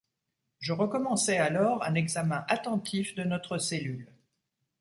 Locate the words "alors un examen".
1.37-2.43